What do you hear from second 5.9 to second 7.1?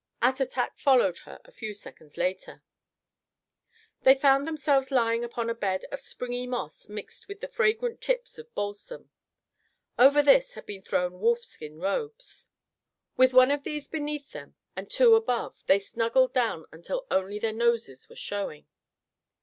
of springy moss